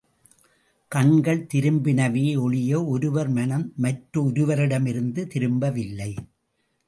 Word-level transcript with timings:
கண்கள் 0.91 1.47
திரும்பினவே 1.53 2.23
யொழிய 2.37 2.87
ஒருவர் 2.87 3.29
மனம் 3.29 3.73
மற்றொருவரிடமிருந்து 3.81 5.27
திரும்பவில்லை. 5.27 6.11